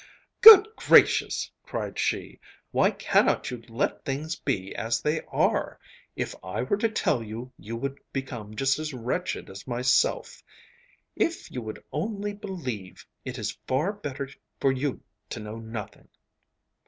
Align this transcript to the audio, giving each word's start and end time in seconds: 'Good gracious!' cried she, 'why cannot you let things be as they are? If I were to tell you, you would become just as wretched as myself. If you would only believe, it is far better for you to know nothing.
'Good 0.41 0.67
gracious!' 0.75 1.51
cried 1.61 1.99
she, 1.99 2.39
'why 2.71 2.89
cannot 2.89 3.51
you 3.51 3.61
let 3.69 4.03
things 4.03 4.35
be 4.35 4.73
as 4.75 4.99
they 4.99 5.21
are? 5.27 5.79
If 6.15 6.33
I 6.43 6.63
were 6.63 6.77
to 6.77 6.89
tell 6.89 7.21
you, 7.21 7.53
you 7.59 7.75
would 7.77 7.99
become 8.11 8.55
just 8.55 8.79
as 8.79 8.95
wretched 8.95 9.47
as 9.47 9.67
myself. 9.67 10.41
If 11.15 11.51
you 11.51 11.61
would 11.61 11.83
only 11.91 12.33
believe, 12.33 13.05
it 13.25 13.37
is 13.37 13.55
far 13.67 13.93
better 13.93 14.27
for 14.59 14.71
you 14.71 15.03
to 15.29 15.39
know 15.39 15.57
nothing. 15.59 16.07